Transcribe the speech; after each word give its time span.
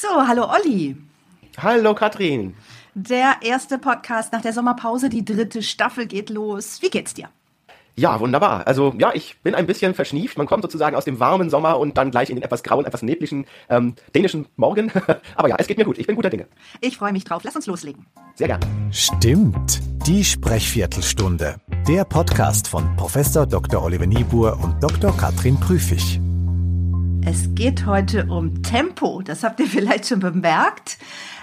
So, 0.00 0.06
hallo 0.28 0.44
Olli. 0.44 0.96
Hallo 1.60 1.92
Katrin. 1.92 2.54
Der 2.94 3.34
erste 3.42 3.78
Podcast 3.78 4.32
nach 4.32 4.42
der 4.42 4.52
Sommerpause, 4.52 5.08
die 5.08 5.24
dritte 5.24 5.60
Staffel 5.60 6.06
geht 6.06 6.30
los. 6.30 6.80
Wie 6.82 6.88
geht's 6.88 7.14
dir? 7.14 7.28
Ja, 7.96 8.20
wunderbar. 8.20 8.64
Also 8.68 8.94
ja, 8.96 9.10
ich 9.12 9.40
bin 9.40 9.56
ein 9.56 9.66
bisschen 9.66 9.94
verschnieft. 9.94 10.38
Man 10.38 10.46
kommt 10.46 10.62
sozusagen 10.62 10.94
aus 10.94 11.04
dem 11.04 11.18
warmen 11.18 11.50
Sommer 11.50 11.80
und 11.80 11.98
dann 11.98 12.12
gleich 12.12 12.30
in 12.30 12.36
den 12.36 12.44
etwas 12.44 12.62
grauen, 12.62 12.84
etwas 12.86 13.02
neblichen 13.02 13.44
ähm, 13.68 13.96
dänischen 14.14 14.46
Morgen. 14.54 14.92
Aber 15.34 15.48
ja, 15.48 15.56
es 15.58 15.66
geht 15.66 15.78
mir 15.78 15.84
gut. 15.84 15.98
Ich 15.98 16.06
bin 16.06 16.14
guter 16.14 16.30
Dinge. 16.30 16.46
Ich 16.80 16.96
freue 16.96 17.10
mich 17.10 17.24
drauf. 17.24 17.42
Lass 17.42 17.56
uns 17.56 17.66
loslegen. 17.66 18.06
Sehr 18.36 18.46
gern. 18.46 18.60
Stimmt. 18.92 19.80
Die 20.06 20.22
Sprechviertelstunde. 20.22 21.56
Der 21.88 22.04
Podcast 22.04 22.68
von 22.68 22.94
Professor 22.94 23.46
Dr. 23.46 23.82
Oliver 23.82 24.06
Niebuhr 24.06 24.60
und 24.62 24.80
Dr. 24.80 25.16
Katrin 25.16 25.58
Prüfig. 25.58 26.20
Es 27.30 27.54
geht 27.54 27.84
heute 27.84 28.24
um 28.24 28.62
Tempo. 28.62 29.20
Das 29.20 29.44
habt 29.44 29.60
ihr 29.60 29.66
vielleicht 29.66 30.06
schon 30.06 30.20
bemerkt. 30.20 30.96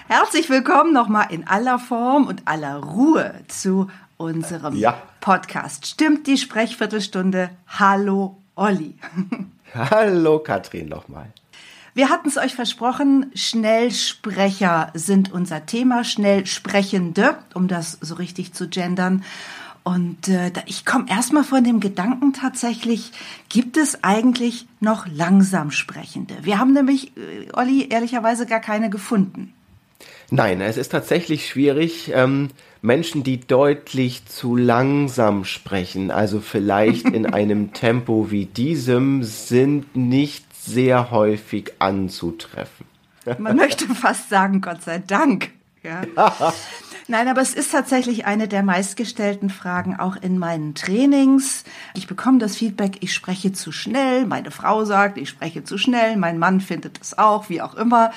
Herzlich 0.07 0.49
willkommen 0.49 0.93
nochmal 0.93 1.27
in 1.29 1.47
aller 1.47 1.77
Form 1.77 2.25
und 2.25 2.47
aller 2.47 2.77
Ruhe 2.77 3.35
zu 3.49 3.91
unserem 4.17 4.75
ja. 4.75 4.99
Podcast. 5.21 5.85
Stimmt 5.85 6.25
die 6.25 6.39
Sprechviertelstunde? 6.39 7.51
Hallo 7.67 8.41
Olli. 8.55 8.95
Hallo 9.75 10.39
Katrin 10.39 10.89
nochmal. 10.89 11.27
Wir 11.93 12.09
hatten 12.09 12.29
es 12.29 12.37
euch 12.37 12.55
versprochen, 12.55 13.29
Schnellsprecher 13.35 14.89
sind 14.95 15.31
unser 15.31 15.67
Thema, 15.67 16.03
Schnellsprechende, 16.03 17.37
um 17.53 17.67
das 17.67 17.99
so 18.01 18.15
richtig 18.15 18.53
zu 18.53 18.69
gendern. 18.69 19.23
Und 19.85 20.29
äh, 20.29 20.51
ich 20.65 20.83
komme 20.83 21.05
erstmal 21.07 21.43
von 21.43 21.63
dem 21.63 21.79
Gedanken 21.79 22.33
tatsächlich, 22.33 23.11
gibt 23.49 23.77
es 23.77 24.03
eigentlich 24.03 24.65
noch 24.79 25.05
langsam 25.05 25.69
Sprechende? 25.69 26.33
Wir 26.41 26.57
haben 26.57 26.73
nämlich, 26.73 27.15
äh, 27.15 27.51
Olli, 27.53 27.87
ehrlicherweise 27.89 28.47
gar 28.47 28.61
keine 28.61 28.89
gefunden. 28.89 29.53
Nein, 30.31 30.59
es 30.59 30.77
ist 30.77 30.89
tatsächlich 30.89 31.47
schwierig. 31.47 32.11
Ähm, 32.11 32.47
Menschen, 32.81 33.23
die 33.23 33.39
deutlich 33.39 34.25
zu 34.25 34.55
langsam 34.55 35.45
sprechen, 35.45 36.09
also 36.09 36.39
vielleicht 36.39 37.07
in 37.07 37.27
einem 37.31 37.71
Tempo 37.71 38.31
wie 38.31 38.47
diesem, 38.47 39.23
sind 39.23 39.95
nicht 39.95 40.45
sehr 40.55 41.11
häufig 41.11 41.73
anzutreffen. 41.77 42.87
Man 43.37 43.55
möchte 43.55 43.85
fast 43.93 44.29
sagen, 44.29 44.61
Gott 44.61 44.81
sei 44.81 44.97
Dank. 44.97 45.51
Ja. 45.83 46.01
Nein, 47.07 47.27
aber 47.27 47.41
es 47.41 47.53
ist 47.53 47.71
tatsächlich 47.71 48.25
eine 48.25 48.47
der 48.47 48.63
meistgestellten 48.63 49.51
Fragen 49.51 49.95
auch 49.95 50.15
in 50.15 50.39
meinen 50.39 50.73
Trainings. 50.73 51.63
Ich 51.93 52.07
bekomme 52.07 52.39
das 52.39 52.55
Feedback, 52.55 52.97
ich 53.01 53.13
spreche 53.13 53.53
zu 53.53 53.71
schnell. 53.71 54.25
Meine 54.25 54.49
Frau 54.49 54.85
sagt, 54.85 55.19
ich 55.19 55.29
spreche 55.29 55.63
zu 55.63 55.77
schnell. 55.77 56.17
Mein 56.17 56.39
Mann 56.39 56.61
findet 56.61 56.99
es 56.99 57.15
auch, 57.15 57.47
wie 57.49 57.61
auch 57.61 57.75
immer. 57.75 58.11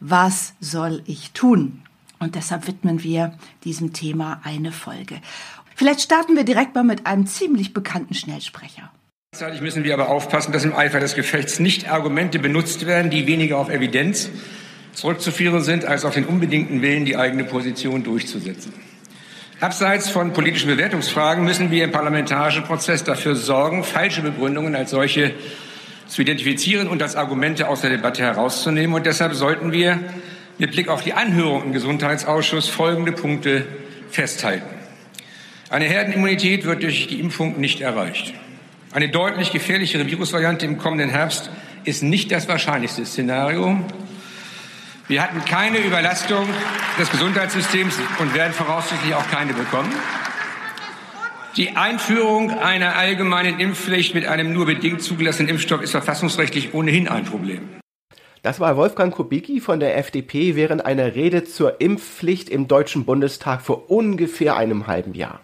Was 0.00 0.54
soll 0.58 1.02
ich 1.04 1.32
tun? 1.32 1.82
Und 2.18 2.34
deshalb 2.34 2.66
widmen 2.66 3.02
wir 3.02 3.36
diesem 3.64 3.92
Thema 3.92 4.40
eine 4.42 4.72
Folge. 4.72 5.20
Vielleicht 5.74 6.00
starten 6.00 6.34
wir 6.34 6.44
direkt 6.44 6.74
mal 6.74 6.84
mit 6.84 7.06
einem 7.06 7.26
ziemlich 7.26 7.74
bekannten 7.74 8.14
Schnellsprecher. 8.14 8.90
Gleichzeitig 9.32 9.60
müssen 9.60 9.84
wir 9.84 9.92
aber 9.92 10.08
aufpassen, 10.08 10.52
dass 10.52 10.64
im 10.64 10.74
Eifer 10.74 11.00
des 11.00 11.14
Gefechts 11.14 11.58
nicht 11.58 11.90
Argumente 11.90 12.38
benutzt 12.38 12.86
werden, 12.86 13.10
die 13.10 13.26
weniger 13.26 13.58
auf 13.58 13.68
Evidenz 13.68 14.30
zurückzuführen 14.94 15.62
sind, 15.62 15.84
als 15.84 16.04
auf 16.04 16.14
den 16.14 16.24
unbedingten 16.24 16.82
Willen, 16.82 17.04
die 17.04 17.16
eigene 17.16 17.44
Position 17.44 18.02
durchzusetzen. 18.02 18.72
Abseits 19.60 20.10
von 20.10 20.32
politischen 20.32 20.68
Bewertungsfragen 20.68 21.44
müssen 21.44 21.70
wir 21.70 21.84
im 21.84 21.92
parlamentarischen 21.92 22.64
Prozess 22.64 23.04
dafür 23.04 23.36
sorgen, 23.36 23.84
falsche 23.84 24.20
Begründungen 24.20 24.74
als 24.74 24.90
solche 24.90 25.32
zu 26.06 26.22
identifizieren 26.22 26.88
und 26.88 27.02
als 27.02 27.16
Argumente 27.16 27.68
aus 27.68 27.80
der 27.80 27.90
Debatte 27.90 28.22
herauszunehmen. 28.22 28.94
Und 28.94 29.06
deshalb 29.06 29.34
sollten 29.34 29.72
wir 29.72 29.98
mit 30.58 30.72
Blick 30.72 30.88
auf 30.88 31.02
die 31.02 31.14
Anhörung 31.14 31.64
im 31.64 31.72
Gesundheitsausschuss 31.72 32.68
folgende 32.68 33.12
Punkte 33.12 33.66
festhalten. 34.10 34.66
Eine 35.70 35.86
Herdenimmunität 35.86 36.64
wird 36.66 36.82
durch 36.82 37.06
die 37.08 37.20
Impfung 37.20 37.58
nicht 37.58 37.80
erreicht. 37.80 38.34
Eine 38.92 39.08
deutlich 39.08 39.50
gefährlichere 39.50 40.06
Virusvariante 40.06 40.66
im 40.66 40.78
kommenden 40.78 41.10
Herbst 41.10 41.50
ist 41.84 42.02
nicht 42.02 42.30
das 42.30 42.48
wahrscheinlichste 42.48 43.04
Szenario. 43.04 43.78
Wir 45.14 45.22
hatten 45.22 45.44
keine 45.44 45.78
Überlastung 45.78 46.44
des 46.98 47.08
Gesundheitssystems 47.08 48.00
und 48.18 48.34
werden 48.34 48.52
voraussichtlich 48.52 49.14
auch 49.14 49.24
keine 49.30 49.52
bekommen. 49.52 49.92
Die 51.56 51.76
Einführung 51.76 52.50
einer 52.50 52.96
allgemeinen 52.96 53.60
Impfpflicht 53.60 54.16
mit 54.16 54.26
einem 54.26 54.52
nur 54.52 54.66
bedingt 54.66 55.02
zugelassenen 55.02 55.50
Impfstoff 55.50 55.82
ist 55.82 55.92
verfassungsrechtlich 55.92 56.74
ohnehin 56.74 57.06
ein 57.06 57.26
Problem. 57.26 57.60
Das 58.42 58.58
war 58.58 58.76
Wolfgang 58.76 59.14
Kubicki 59.14 59.60
von 59.60 59.78
der 59.78 59.96
FDP 59.98 60.56
während 60.56 60.84
einer 60.84 61.14
Rede 61.14 61.44
zur 61.44 61.80
Impfpflicht 61.80 62.48
im 62.48 62.66
Deutschen 62.66 63.04
Bundestag 63.04 63.62
vor 63.62 63.88
ungefähr 63.92 64.56
einem 64.56 64.88
halben 64.88 65.14
Jahr. 65.14 65.38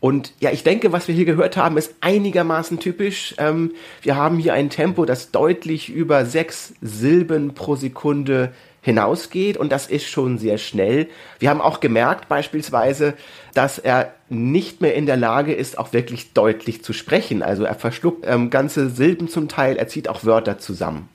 Und 0.00 0.32
ja, 0.38 0.50
ich 0.50 0.62
denke, 0.62 0.92
was 0.92 1.08
wir 1.08 1.14
hier 1.14 1.24
gehört 1.24 1.56
haben, 1.56 1.76
ist 1.76 1.94
einigermaßen 2.00 2.78
typisch. 2.78 3.34
Ähm, 3.38 3.72
wir 4.02 4.14
haben 4.16 4.38
hier 4.38 4.54
ein 4.54 4.70
Tempo, 4.70 5.04
das 5.04 5.32
deutlich 5.32 5.88
über 5.88 6.24
sechs 6.24 6.74
Silben 6.80 7.54
pro 7.54 7.74
Sekunde 7.74 8.52
hinausgeht 8.88 9.58
und 9.58 9.70
das 9.70 9.86
ist 9.86 10.06
schon 10.06 10.38
sehr 10.38 10.56
schnell. 10.56 11.08
Wir 11.38 11.50
haben 11.50 11.60
auch 11.60 11.80
gemerkt 11.80 12.26
beispielsweise, 12.26 13.12
dass 13.52 13.78
er 13.78 14.14
nicht 14.30 14.80
mehr 14.80 14.94
in 14.94 15.04
der 15.04 15.18
Lage 15.18 15.52
ist, 15.52 15.76
auch 15.76 15.92
wirklich 15.92 16.32
deutlich 16.32 16.82
zu 16.82 16.94
sprechen. 16.94 17.42
Also 17.42 17.64
er 17.64 17.74
verschluckt 17.74 18.24
ähm, 18.26 18.48
ganze 18.48 18.88
Silben 18.88 19.28
zum 19.28 19.46
Teil, 19.46 19.76
er 19.76 19.88
zieht 19.88 20.08
auch 20.08 20.24
Wörter 20.24 20.58
zusammen. 20.58 21.10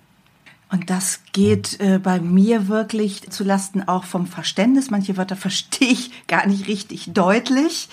Und 0.71 0.91
das 0.91 1.21
geht 1.33 1.79
äh, 1.79 1.97
bei 1.97 2.19
mir 2.19 2.67
wirklich 2.67 3.29
zulasten 3.31 3.87
auch 3.87 4.03
vom 4.03 4.27
Verständnis. 4.27 4.91
Manche 4.91 5.17
Wörter 5.17 5.35
verstehe 5.47 5.89
ich 5.89 6.27
gar 6.27 6.45
nicht 6.45 6.67
richtig 6.67 7.11
deutlich. 7.11 7.89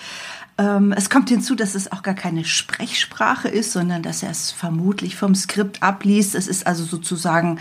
Ähm, 0.61 0.93
es 0.95 1.09
kommt 1.09 1.29
hinzu, 1.29 1.55
dass 1.55 1.73
es 1.73 1.91
auch 1.91 2.03
gar 2.03 2.13
keine 2.13 2.45
Sprechsprache 2.45 3.47
ist, 3.47 3.71
sondern 3.71 4.03
dass 4.03 4.21
er 4.21 4.29
es 4.29 4.51
vermutlich 4.51 5.15
vom 5.15 5.33
Skript 5.33 5.81
abliest. 5.81 6.35
Es 6.35 6.47
ist 6.47 6.67
also 6.67 6.83
sozusagen 6.83 7.59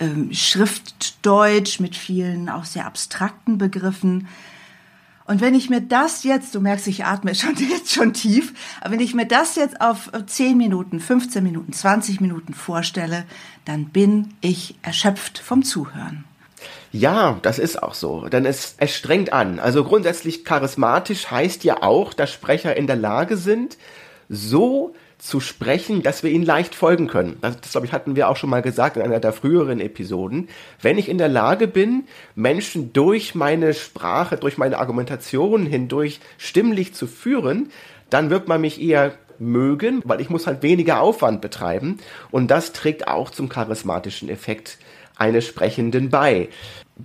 ähm, 0.00 0.32
Schriftdeutsch 0.32 1.78
mit 1.78 1.94
vielen 1.94 2.48
auch 2.48 2.64
sehr 2.64 2.86
abstrakten 2.86 3.56
Begriffen. 3.56 4.26
Und 5.26 5.40
wenn 5.40 5.54
ich 5.54 5.70
mir 5.70 5.80
das 5.80 6.24
jetzt, 6.24 6.56
du 6.56 6.60
merkst, 6.60 6.88
ich 6.88 7.04
atme 7.04 7.34
schon 7.36 7.54
jetzt 7.54 7.92
schon 7.92 8.14
tief, 8.14 8.52
aber 8.80 8.94
wenn 8.94 9.00
ich 9.00 9.14
mir 9.14 9.26
das 9.26 9.54
jetzt 9.54 9.80
auf 9.80 10.10
10 10.26 10.56
Minuten, 10.56 10.98
15 10.98 11.44
Minuten, 11.44 11.72
20 11.72 12.20
Minuten 12.20 12.52
vorstelle, 12.52 13.26
dann 13.64 13.90
bin 13.90 14.34
ich 14.40 14.74
erschöpft 14.82 15.38
vom 15.38 15.62
Zuhören. 15.62 16.24
Ja, 16.92 17.38
das 17.42 17.58
ist 17.60 17.82
auch 17.82 17.94
so, 17.94 18.28
denn 18.28 18.44
es, 18.44 18.74
es 18.78 18.94
strengt 18.94 19.32
an. 19.32 19.60
Also 19.60 19.84
grundsätzlich 19.84 20.44
charismatisch 20.44 21.30
heißt 21.30 21.62
ja 21.62 21.82
auch, 21.82 22.12
dass 22.12 22.32
Sprecher 22.32 22.76
in 22.76 22.88
der 22.88 22.96
Lage 22.96 23.36
sind, 23.36 23.78
so 24.28 24.94
zu 25.20 25.38
sprechen, 25.38 26.02
dass 26.02 26.22
wir 26.22 26.30
ihnen 26.30 26.44
leicht 26.44 26.74
folgen 26.74 27.06
können. 27.06 27.36
Das, 27.42 27.60
das 27.60 27.72
glaube 27.72 27.86
ich, 27.86 27.92
hatten 27.92 28.16
wir 28.16 28.28
auch 28.28 28.36
schon 28.36 28.50
mal 28.50 28.62
gesagt 28.62 28.96
in 28.96 29.02
einer 29.02 29.20
der 29.20 29.32
früheren 29.32 29.78
Episoden. 29.78 30.48
Wenn 30.80 30.98
ich 30.98 31.08
in 31.08 31.18
der 31.18 31.28
Lage 31.28 31.68
bin, 31.68 32.04
Menschen 32.34 32.92
durch 32.92 33.34
meine 33.34 33.74
Sprache, 33.74 34.36
durch 34.36 34.58
meine 34.58 34.78
Argumentation 34.78 35.66
hindurch 35.66 36.20
stimmlich 36.38 36.94
zu 36.94 37.06
führen, 37.06 37.70
dann 38.08 38.30
wird 38.30 38.48
man 38.48 38.62
mich 38.62 38.80
eher 38.80 39.12
mögen, 39.38 40.02
weil 40.04 40.20
ich 40.20 40.30
muss 40.30 40.46
halt 40.46 40.62
weniger 40.62 41.00
Aufwand 41.00 41.40
betreiben 41.40 41.98
und 42.30 42.50
das 42.50 42.72
trägt 42.72 43.08
auch 43.08 43.30
zum 43.30 43.48
charismatischen 43.48 44.28
Effekt 44.28 44.78
eines 45.20 45.46
Sprechenden 45.46 46.10
bei. 46.10 46.48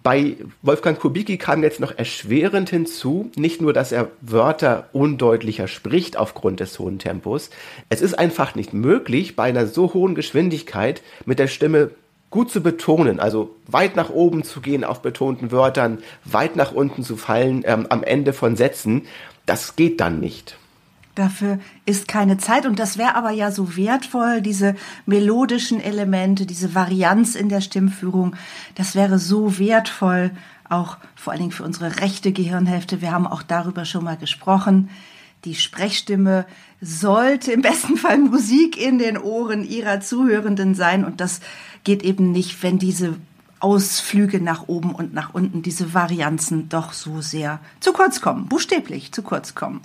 Bei 0.04 0.36
Wolfgang 0.62 1.00
Kubicki 1.00 1.38
kam 1.38 1.64
jetzt 1.64 1.80
noch 1.80 1.98
erschwerend 1.98 2.70
hinzu, 2.70 3.32
nicht 3.36 3.62
nur, 3.62 3.72
dass 3.72 3.92
er 3.92 4.10
Wörter 4.22 4.90
undeutlicher 4.92 5.68
spricht 5.68 6.18
aufgrund 6.18 6.60
des 6.60 6.78
hohen 6.80 7.00
Tempos, 7.00 7.50
es 7.90 8.02
ist 8.02 8.18
einfach 8.18 8.56
nicht 8.56 8.74
möglich, 8.74 9.36
bei 9.36 9.44
einer 9.44 9.68
so 9.68 9.94
hohen 9.94 10.16
Geschwindigkeit 10.16 11.02
mit 11.26 11.40
der 11.40 11.48
Stimme 11.48 11.92
gut 12.30 12.52
zu 12.52 12.62
betonen, 12.62 13.20
also 13.20 13.56
weit 13.68 13.96
nach 13.96 14.10
oben 14.10 14.44
zu 14.44 14.60
gehen 14.60 14.84
auf 14.84 15.02
betonten 15.02 15.52
Wörtern, 15.52 16.00
weit 16.26 16.58
nach 16.58 16.74
unten 16.74 17.04
zu 17.04 17.16
fallen 17.16 17.64
ähm, 17.66 17.86
am 17.90 18.04
Ende 18.04 18.34
von 18.34 18.58
Sätzen. 18.58 19.04
Das 19.46 19.78
geht 19.78 20.02
dann 20.02 20.20
nicht. 20.20 20.58
Dafür 21.16 21.60
ist 21.86 22.10
keine 22.10 22.38
Zeit 22.38 22.66
und 22.66 22.78
das 22.78 22.98
wäre 22.98 23.16
aber 23.16 23.32
ja 23.32 23.50
so 23.50 23.78
wertvoll, 23.78 24.42
diese 24.42 24.76
melodischen 25.06 25.80
Elemente, 25.80 26.46
diese 26.46 26.76
Varianz 26.76 27.36
in 27.36 27.48
der 27.48 27.62
Stimmführung, 27.62 28.36
das 28.76 28.96
wäre 28.96 29.18
so 29.18 29.58
wertvoll, 29.58 30.32
auch 30.70 30.98
vor 31.16 31.32
allen 31.32 31.42
Dingen 31.42 31.52
für 31.54 31.64
unsere 31.64 32.02
rechte 32.02 32.34
Gehirnhälfte. 32.34 33.02
Wir 33.02 33.12
haben 33.12 33.28
auch 33.28 33.44
darüber 33.44 33.86
schon 33.86 34.04
mal 34.04 34.18
gesprochen. 34.18 34.90
Die 35.46 35.56
Sprechstimme 35.56 36.46
sollte 36.82 37.54
im 37.54 37.62
besten 37.62 37.96
Fall 37.96 38.18
Musik 38.18 38.82
in 38.82 38.98
den 39.00 39.18
Ohren 39.18 39.64
ihrer 39.64 40.02
Zuhörenden 40.02 40.76
sein 40.76 41.06
und 41.06 41.22
das 41.22 41.40
geht 41.86 42.04
eben 42.04 42.34
nicht, 42.34 42.62
wenn 42.62 42.78
diese 42.78 43.16
Ausflüge 43.62 44.42
nach 44.42 44.68
oben 44.68 44.94
und 44.94 45.14
nach 45.14 45.34
unten, 45.34 45.62
diese 45.62 45.94
Varianzen 45.94 46.68
doch 46.68 46.92
so 46.92 47.22
sehr 47.22 47.60
zu 47.80 47.94
kurz 47.94 48.20
kommen, 48.20 48.48
buchstäblich 48.48 49.14
zu 49.14 49.22
kurz 49.22 49.56
kommen. 49.56 49.82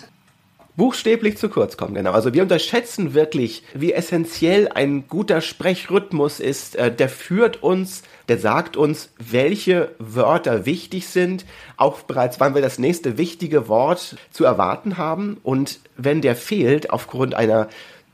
Buchstäblich 0.77 1.37
zu 1.37 1.49
kurz 1.49 1.77
kommen, 1.77 1.95
genau. 1.95 2.13
Also 2.13 2.33
wir 2.33 2.43
unterschätzen 2.43 3.15
wirklich, 3.15 3.63
wie 3.75 3.93
essentiell 3.93 4.69
ein 4.69 5.07
guter 5.09 5.41
Sprechrhythmus 5.41 6.41
ist. 6.41 6.77
Äh, 6.77 6.95
der 6.95 7.09
führt 7.09 7.63
uns, 7.63 8.03
der 8.29 8.39
sagt 8.39 8.77
uns, 8.77 9.11
welche 9.19 9.91
Wörter 9.99 10.67
wichtig 10.67 11.09
sind, 11.09 11.45
auch 11.77 12.01
bereits, 12.03 12.41
wann 12.41 12.55
wir 12.55 12.63
das 12.63 12.79
nächste 12.79 13.19
wichtige 13.19 13.69
Wort 13.69 14.17
zu 14.31 14.45
erwarten 14.45 14.97
haben. 14.97 15.39
Und 15.43 15.81
wenn 15.97 16.21
der 16.21 16.37
fehlt 16.37 16.91
aufgrund 16.91 17.35
einer 17.35 17.69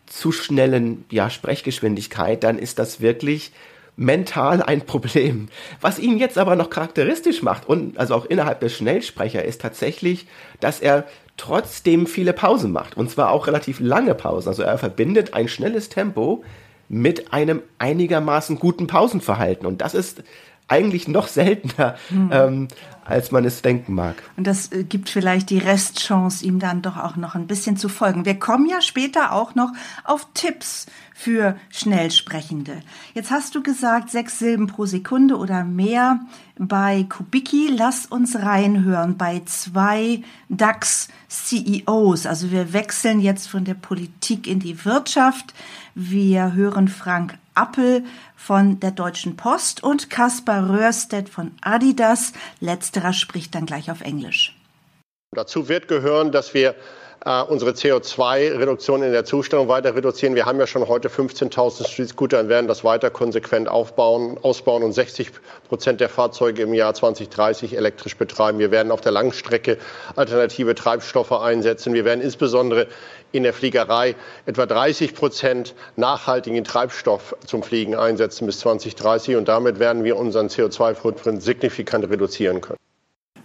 zu 0.06 0.32
schnellen 0.32 1.04
ja, 1.10 1.30
Sprechgeschwindigkeit, 1.30 2.42
dann 2.44 2.58
ist 2.58 2.78
das 2.78 3.00
wirklich 3.00 3.52
mental 3.96 4.62
ein 4.62 4.82
Problem. 4.82 5.48
Was 5.80 5.98
ihn 5.98 6.18
jetzt 6.18 6.38
aber 6.38 6.54
noch 6.54 6.70
charakteristisch 6.70 7.42
macht 7.42 7.68
und 7.68 7.98
also 7.98 8.14
auch 8.14 8.26
innerhalb 8.26 8.60
des 8.60 8.74
Schnellsprecher 8.74 9.44
ist 9.44 9.60
tatsächlich, 9.62 10.26
dass 10.60 10.80
er 10.80 11.04
trotzdem 11.36 12.06
viele 12.06 12.32
Pausen 12.32 12.72
macht. 12.72 12.96
Und 12.96 13.10
zwar 13.10 13.30
auch 13.30 13.46
relativ 13.46 13.80
lange 13.80 14.14
Pausen. 14.14 14.48
Also 14.48 14.62
er 14.62 14.78
verbindet 14.78 15.34
ein 15.34 15.48
schnelles 15.48 15.88
Tempo 15.88 16.44
mit 16.88 17.32
einem 17.32 17.62
einigermaßen 17.78 18.58
guten 18.58 18.86
Pausenverhalten. 18.86 19.66
Und 19.66 19.80
das 19.80 19.94
ist 19.94 20.22
eigentlich 20.68 21.08
noch 21.08 21.28
seltener, 21.28 21.96
mhm. 22.10 22.30
ähm, 22.32 22.68
als 23.04 23.30
man 23.30 23.44
es 23.44 23.62
denken 23.62 23.94
mag. 23.94 24.16
Und 24.36 24.46
das 24.46 24.72
äh, 24.72 24.82
gibt 24.82 25.08
vielleicht 25.08 25.50
die 25.50 25.58
Restchance, 25.58 26.44
ihm 26.44 26.58
dann 26.58 26.82
doch 26.82 26.96
auch 26.96 27.16
noch 27.16 27.34
ein 27.34 27.46
bisschen 27.46 27.76
zu 27.76 27.88
folgen. 27.88 28.24
Wir 28.24 28.38
kommen 28.38 28.68
ja 28.68 28.80
später 28.80 29.32
auch 29.32 29.54
noch 29.54 29.72
auf 30.04 30.26
Tipps 30.34 30.86
für 31.14 31.56
Schnellsprechende. 31.70 32.82
Jetzt 33.14 33.30
hast 33.30 33.54
du 33.54 33.62
gesagt, 33.62 34.10
sechs 34.10 34.38
Silben 34.38 34.66
pro 34.66 34.84
Sekunde 34.84 35.38
oder 35.38 35.64
mehr 35.64 36.20
bei 36.58 37.06
Kubicki. 37.08 37.70
Lass 37.74 38.06
uns 38.06 38.36
reinhören 38.36 39.16
bei 39.16 39.40
zwei 39.46 40.22
DAX-CEOs. 40.50 42.26
Also 42.26 42.50
wir 42.50 42.72
wechseln 42.72 43.20
jetzt 43.20 43.48
von 43.48 43.64
der 43.64 43.74
Politik 43.74 44.46
in 44.46 44.58
die 44.60 44.84
Wirtschaft. 44.84 45.54
Wir 45.94 46.52
hören 46.52 46.88
Frank 46.88 47.38
Appel 47.54 48.04
von 48.36 48.78
der 48.78 48.92
Deutschen 48.92 49.36
Post 49.36 49.82
und 49.82 50.10
Kaspar 50.10 50.68
Röhrstedt 50.68 51.28
von 51.28 51.52
Adidas. 51.62 52.32
Letzterer 52.60 53.12
spricht 53.12 53.54
dann 53.54 53.66
gleich 53.66 53.90
auf 53.90 54.02
Englisch. 54.02 54.56
Dazu 55.32 55.68
wird 55.68 55.88
gehören, 55.88 56.30
dass 56.30 56.54
wir 56.54 56.76
äh, 57.24 57.42
unsere 57.42 57.72
CO2-Reduktion 57.72 59.02
in 59.02 59.12
der 59.12 59.24
Zustellung 59.24 59.68
weiter 59.68 59.94
reduzieren. 59.94 60.34
Wir 60.34 60.46
haben 60.46 60.58
ja 60.58 60.66
schon 60.66 60.86
heute 60.86 61.08
15.000 61.08 61.88
Street-Scooter 61.88 62.40
und 62.40 62.48
werden 62.48 62.68
das 62.68 62.84
weiter 62.84 63.10
konsequent 63.10 63.68
aufbauen, 63.68 64.38
ausbauen 64.42 64.82
und 64.82 64.92
60 64.92 65.30
Prozent 65.68 66.00
der 66.00 66.08
Fahrzeuge 66.08 66.62
im 66.62 66.74
Jahr 66.74 66.94
2030 66.94 67.76
elektrisch 67.76 68.16
betreiben. 68.16 68.58
Wir 68.58 68.70
werden 68.70 68.92
auf 68.92 69.00
der 69.00 69.12
Langstrecke 69.12 69.78
alternative 70.14 70.74
Treibstoffe 70.74 71.32
einsetzen. 71.32 71.94
Wir 71.94 72.04
werden 72.04 72.20
insbesondere 72.20 72.86
in 73.32 73.42
der 73.42 73.52
Fliegerei 73.52 74.14
etwa 74.46 74.66
30 74.66 75.14
Prozent 75.14 75.74
nachhaltigen 75.96 76.64
Treibstoff 76.64 77.36
zum 77.44 77.62
Fliegen 77.62 77.94
einsetzen 77.94 78.46
bis 78.46 78.60
2030 78.60 79.36
und 79.36 79.48
damit 79.48 79.78
werden 79.78 80.04
wir 80.04 80.16
unseren 80.16 80.48
CO2-Footprint 80.48 81.42
signifikant 81.42 82.08
reduzieren 82.08 82.60
können. 82.60 82.78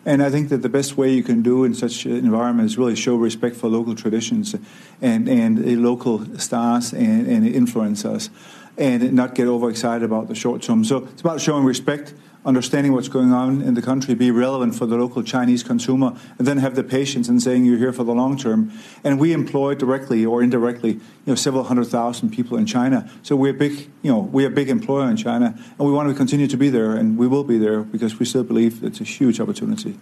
And 0.03 0.24
I 0.24 0.31
think 0.31 0.50
that 0.50 0.63
the 0.63 0.69
best 0.69 0.98
way 0.98 1.13
you 1.13 1.21
can 1.21 1.44
do 1.44 1.63
in 1.63 1.75
such 1.75 2.06
an 2.06 2.13
environment 2.13 2.65
is 2.65 2.77
really 2.77 2.95
show 2.95 3.15
respect 3.15 3.56
for 3.56 3.68
local 3.68 3.94
traditions 3.94 4.56
and, 5.01 5.30
and 5.30 5.83
local 5.83 6.39
stars 6.39 6.92
and, 6.92 7.27
and 7.27 7.48
influence 7.48 8.03
us 8.03 8.30
and 8.77 9.13
not 9.13 9.36
get 9.36 9.48
overexcited 9.48 10.03
about 10.03 10.27
the 10.27 10.36
short 10.36 10.63
term. 10.63 10.83
So 10.83 11.06
it's 11.06 11.21
about 11.21 11.39
showing 11.39 11.65
respect 11.65 12.15
understanding 12.45 12.93
what's 12.93 13.07
going 13.07 13.31
on 13.31 13.61
in 13.61 13.75
the 13.75 13.81
country, 13.81 14.15
be 14.15 14.31
relevant 14.31 14.75
for 14.75 14.85
the 14.85 14.95
local 14.95 15.23
Chinese 15.23 15.63
consumer, 15.63 16.13
and 16.38 16.47
then 16.47 16.57
have 16.57 16.75
the 16.75 16.83
patience 16.83 17.29
in 17.29 17.39
saying 17.39 17.65
you're 17.65 17.77
here 17.77 17.93
for 17.93 18.03
the 18.03 18.13
long 18.13 18.38
term. 18.38 18.71
And 19.03 19.19
we 19.19 19.33
employ 19.33 19.75
directly 19.75 20.25
or 20.25 20.41
indirectly, 20.41 20.93
you 20.93 21.01
know, 21.27 21.35
several 21.35 21.63
hundred 21.65 21.88
thousand 21.88 22.31
people 22.31 22.57
in 22.57 22.65
China. 22.65 23.09
So 23.23 23.35
we're 23.35 23.53
big, 23.53 23.89
you 24.01 24.11
know, 24.11 24.19
we're 24.19 24.47
a 24.47 24.51
big 24.51 24.69
employer 24.69 25.09
in 25.09 25.17
China, 25.17 25.53
and 25.77 25.88
we 25.88 25.91
want 25.91 26.09
to 26.09 26.15
continue 26.15 26.47
to 26.47 26.57
be 26.57 26.69
there, 26.69 26.93
and 26.93 27.17
we 27.17 27.27
will 27.27 27.43
be 27.43 27.57
there 27.57 27.81
because 27.83 28.19
we 28.19 28.25
still 28.25 28.43
believe 28.43 28.83
it's 28.83 29.01
a 29.01 29.05
huge 29.05 29.39
opportunity. 29.39 29.95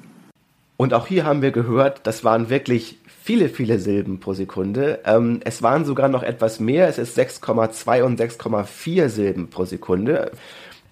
Und 0.77 0.94
auch 0.94 1.07
hier 1.07 1.25
haben 1.25 1.41
wir 1.41 1.51
gehört, 1.51 2.07
das 2.07 2.24
waren 2.24 2.50
wirklich 2.50 3.00
viele, 3.21 3.50
viele 3.50 3.80
Silben 3.80 4.21
pro 4.21 4.33
Sekunde. 4.33 5.01
Ähm, 5.03 5.41
es 5.44 5.62
waren 5.62 5.83
sogar 5.83 6.07
noch 6.07 6.24
etwas 6.24 6.62
mehr. 6.62 6.88
Es 6.88 6.97
ist 6.97 7.19
6,2 7.19 8.01
und 8.01 8.18
6,4 8.18 9.09
Silben 9.09 9.50
pro 9.50 9.65
Sekunde. 9.65 10.31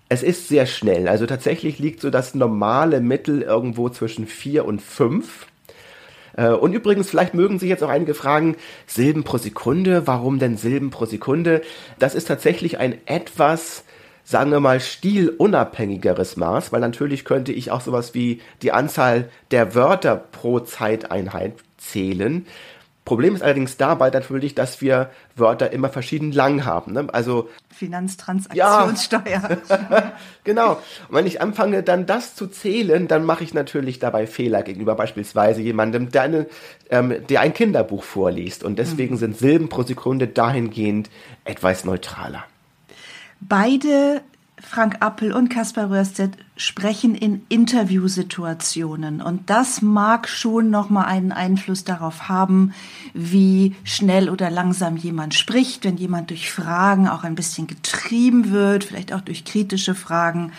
Es 0.10 0.24
ist 0.24 0.48
sehr 0.48 0.66
schnell. 0.66 1.08
Also 1.08 1.26
tatsächlich 1.26 1.80
liegt 1.80 2.02
so 2.02 2.10
das 2.10 2.34
normale 2.34 3.02
Mittel 3.02 3.42
irgendwo 3.42 3.90
zwischen 3.90 4.26
vier 4.26 4.66
und 4.66 4.82
fünf. 4.82 5.48
Äh, 6.38 6.50
und 6.50 6.74
übrigens, 6.74 7.10
vielleicht 7.10 7.34
mögen 7.34 7.60
sich 7.60 7.70
jetzt 7.70 7.84
auch 7.84 7.90
einige 7.90 8.14
fragen, 8.14 8.56
Silben 8.86 9.24
pro 9.24 9.38
Sekunde, 9.38 10.08
warum 10.08 10.40
denn 10.40 10.56
Silben 10.56 10.92
pro 10.92 11.06
Sekunde? 11.06 11.62
Das 12.00 12.16
ist 12.16 12.28
tatsächlich 12.30 12.78
ein 12.78 12.96
etwas, 13.06 13.84
sagen 14.24 14.52
wir 14.52 14.62
mal, 14.62 14.80
stilunabhängigeres 14.80 16.38
Maß, 16.38 16.72
weil 16.72 16.80
natürlich 16.80 17.26
könnte 17.26 17.52
ich 17.52 17.72
auch 17.72 17.82
sowas 17.82 18.14
wie 18.14 18.40
die 18.62 18.72
Anzahl 18.72 19.30
der 19.52 19.76
Wörter 19.76 20.16
pro 20.16 20.62
Zeiteinheit 20.62 21.56
zählen. 21.78 22.46
Problem 23.08 23.36
ist 23.36 23.42
allerdings 23.42 23.78
dabei 23.78 24.10
natürlich, 24.10 24.54
dass 24.54 24.82
wir 24.82 25.10
Wörter 25.38 25.72
immer 25.72 25.88
verschieden 25.88 26.34
lang 26.34 26.66
haben. 26.66 26.92
Ne? 26.92 27.08
Also 27.14 27.48
Finanztransaktionssteuer. 27.74 29.24
Ja. 29.70 30.14
genau. 30.44 30.74
Und 31.08 31.16
wenn 31.16 31.26
ich 31.26 31.40
anfange, 31.40 31.84
dann 31.84 32.06
das 32.06 32.36
zu 32.36 32.48
zählen, 32.48 33.08
dann 33.08 33.24
mache 33.24 33.46
ich 33.46 33.54
natürlich 33.54 34.00
dabei 34.00 34.28
Fehler 34.28 34.62
gegenüber 34.62 34.96
beispielsweise 34.96 35.62
jemandem, 35.62 36.12
der, 36.12 36.22
eine, 36.22 36.48
ähm, 36.90 37.26
der 37.30 37.40
ein 37.40 37.54
Kinderbuch 37.54 38.04
vorliest. 38.04 38.66
Und 38.66 38.78
deswegen 38.78 39.16
mhm. 39.16 39.20
sind 39.20 39.38
Silben 39.38 39.70
pro 39.70 39.84
Sekunde 39.84 40.28
dahingehend 40.28 41.10
etwas 41.46 41.86
neutraler. 41.86 42.44
Beide 43.40 44.22
Frank 44.60 44.98
Appel 45.02 45.34
und 45.34 45.50
Kaspar 45.50 45.92
Röhrstedt 45.92 46.32
sprechen 46.56 47.14
in 47.14 47.46
Interviewsituationen 47.48 49.22
und 49.22 49.52
das 49.52 49.84
mag 49.84 50.28
schon 50.28 50.72
noch 50.72 50.90
mal 50.90 51.06
einen 51.06 51.32
Einfluss 51.32 51.84
darauf 51.84 52.28
haben, 52.28 52.74
wie 53.14 53.76
schnell 53.84 54.30
oder 54.30 54.50
langsam 54.50 54.98
jemand 54.98 55.36
spricht, 55.36 55.84
wenn 55.84 55.98
jemand 55.98 56.32
durch 56.32 56.52
Fragen 56.52 57.08
auch 57.08 57.24
ein 57.24 57.36
bisschen 57.36 57.68
getrieben 57.68 58.50
wird, 58.50 58.84
vielleicht 58.84 59.14
auch 59.14 59.22
durch 59.22 59.46
kritische 59.46 59.94
Fragen, 59.94 60.52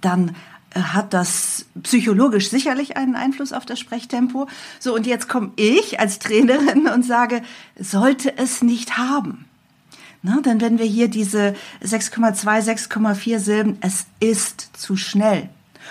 dann 0.00 0.34
äh, 0.74 0.80
hat 0.80 1.14
das 1.14 1.66
psychologisch 1.84 2.50
sicherlich 2.50 2.96
einen 2.96 3.14
Einfluss 3.14 3.52
auf 3.52 3.64
das 3.64 3.78
Sprechtempo. 3.78 4.48
So 4.80 4.92
und 4.92 5.06
jetzt 5.06 5.28
komme 5.28 5.52
ich 5.54 6.00
als 6.00 6.18
Trainerin 6.18 6.88
und 6.88 7.04
sage, 7.04 7.42
sollte 7.78 8.36
es 8.36 8.62
nicht 8.62 8.98
haben. 8.98 9.44
Ne? 10.26 10.42
Denn 10.44 10.60
wenn 10.60 10.80
wir 10.80 10.86
hier 10.86 11.06
diese 11.06 11.54
6,2, 11.84 12.88
6,4 12.88 13.38
Silben, 13.38 13.78
es 13.80 14.06
ist 14.18 14.76
zu 14.76 14.96
schnell. 14.96 15.48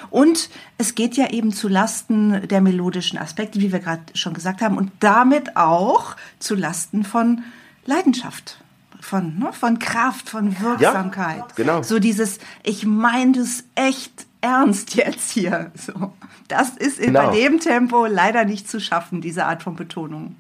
Und 0.10 0.50
es 0.78 0.94
geht 0.94 1.16
ja 1.16 1.30
eben 1.30 1.54
zu 1.54 1.70
Lasten 1.70 2.46
der 2.50 2.60
melodischen 2.60 3.18
Aspekte, 3.18 3.62
wie 3.62 3.72
wir 3.72 3.80
gerade 3.80 4.02
schon 4.14 4.34
gesagt 4.34 4.62
haben, 4.62 4.78
und 4.78 4.92
damit 5.00 5.56
auch 5.56 6.18
zu 6.40 6.54
Lasten 6.54 7.06
von 7.06 7.44
Leidenschaft, 7.86 8.58
von, 9.00 9.40
ne, 9.40 9.54
von 9.54 9.80
Kraft, 9.80 10.30
von 10.30 10.60
Wirksamkeit. 10.60 11.38
Ja, 11.38 11.56
genau. 11.56 11.82
So 11.82 12.00
dieses, 12.00 12.40
ich 12.64 12.86
meine 12.86 13.40
das 13.40 13.64
echt 13.76 14.26
ernst 14.42 14.96
jetzt 14.96 15.32
hier. 15.32 15.72
So. 15.76 16.12
Das 16.50 16.72
ist 16.72 17.00
in, 17.00 17.14
genau. 17.14 17.30
bei 17.30 17.38
dem 17.38 17.62
Tempo 17.62 18.06
leider 18.06 18.44
nicht 18.44 18.70
zu 18.70 18.82
schaffen, 18.82 19.22
diese 19.22 19.46
Art 19.46 19.64
von 19.64 19.78
Betonung. 19.78 20.36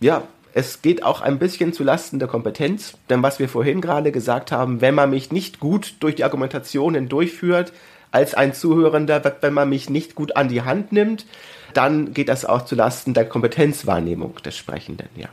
Ja, 0.00 0.22
es 0.56 0.80
geht 0.80 1.02
auch 1.02 1.20
ein 1.20 1.38
bisschen 1.38 1.74
zu 1.74 1.84
Lasten 1.84 2.18
der 2.18 2.28
Kompetenz, 2.28 2.94
denn 3.10 3.22
was 3.22 3.38
wir 3.38 3.46
vorhin 3.46 3.82
gerade 3.82 4.10
gesagt 4.10 4.52
haben, 4.52 4.80
wenn 4.80 4.94
man 4.94 5.10
mich 5.10 5.30
nicht 5.30 5.60
gut 5.60 5.96
durch 6.00 6.14
die 6.14 6.24
Argumentationen 6.24 7.10
durchführt, 7.10 7.74
als 8.10 8.32
ein 8.32 8.54
Zuhörender, 8.54 9.22
wenn 9.42 9.52
man 9.52 9.68
mich 9.68 9.90
nicht 9.90 10.14
gut 10.14 10.34
an 10.34 10.48
die 10.48 10.62
Hand 10.62 10.92
nimmt, 10.92 11.26
dann 11.74 12.14
geht 12.14 12.30
das 12.30 12.46
auch 12.46 12.64
zu 12.64 12.74
Lasten 12.74 13.12
der 13.12 13.28
Kompetenzwahrnehmung 13.28 14.36
des 14.46 14.56
Sprechenden, 14.56 15.10
ja. 15.14 15.28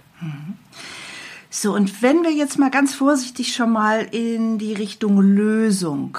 So, 1.50 1.74
und 1.74 2.02
wenn 2.02 2.24
wir 2.24 2.32
jetzt 2.34 2.60
mal 2.60 2.70
ganz 2.70 2.94
vorsichtig 2.94 3.56
schon 3.56 3.72
mal 3.72 4.02
in 4.12 4.58
die 4.58 4.74
Richtung 4.74 5.22
Lösung, 5.22 6.18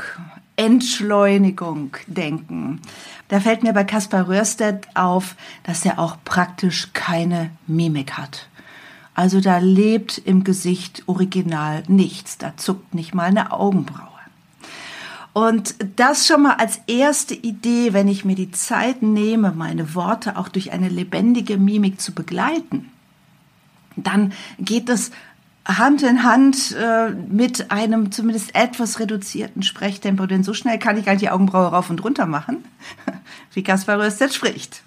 Entschleunigung 0.56 1.94
denken, 2.06 2.80
da 3.28 3.40
fällt 3.40 3.64
mir 3.64 3.74
bei 3.74 3.84
Kaspar 3.84 4.28
Röhrstedt 4.28 4.88
auf, 4.94 5.36
dass 5.64 5.84
er 5.84 5.98
auch 5.98 6.16
praktisch 6.24 6.88
keine 6.94 7.50
Mimik 7.66 8.12
hat. 8.12 8.48
Also 9.14 9.40
da 9.40 9.58
lebt 9.58 10.18
im 10.18 10.42
Gesicht 10.42 11.04
original 11.06 11.84
nichts, 11.86 12.36
da 12.36 12.56
zuckt 12.56 12.94
nicht 12.94 13.14
mal 13.14 13.24
eine 13.24 13.52
Augenbraue. 13.52 14.08
Und 15.32 15.74
das 15.96 16.26
schon 16.26 16.42
mal 16.42 16.54
als 16.54 16.80
erste 16.86 17.34
Idee, 17.34 17.92
wenn 17.92 18.06
ich 18.06 18.24
mir 18.24 18.36
die 18.36 18.52
Zeit 18.52 19.02
nehme, 19.02 19.50
meine 19.50 19.94
Worte 19.94 20.36
auch 20.36 20.48
durch 20.48 20.72
eine 20.72 20.88
lebendige 20.88 21.58
Mimik 21.58 22.00
zu 22.00 22.12
begleiten, 22.12 22.90
dann 23.96 24.32
geht 24.58 24.88
es 24.88 25.10
Hand 25.66 26.02
in 26.02 26.22
Hand 26.24 26.76
äh, 26.78 27.10
mit 27.10 27.70
einem 27.70 28.12
zumindest 28.12 28.54
etwas 28.54 29.00
reduzierten 29.00 29.62
Sprechtempo, 29.62 30.26
denn 30.26 30.44
so 30.44 30.52
schnell 30.52 30.78
kann 30.78 30.98
ich 30.98 31.04
gar 31.04 31.12
nicht 31.12 31.22
die 31.22 31.30
Augenbraue 31.30 31.68
rauf 31.68 31.90
und 31.90 32.04
runter 32.04 32.26
machen, 32.26 32.64
wie 33.54 33.62
Kaspar 33.62 33.98
Röstet 33.98 34.34
spricht. 34.34 34.82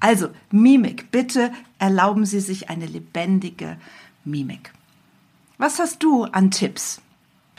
Also, 0.00 0.28
Mimik. 0.50 1.10
Bitte 1.10 1.52
erlauben 1.78 2.24
Sie 2.24 2.40
sich 2.40 2.70
eine 2.70 2.86
lebendige 2.86 3.76
Mimik. 4.24 4.72
Was 5.58 5.78
hast 5.78 6.02
du 6.02 6.24
an 6.24 6.50
Tipps? 6.50 7.02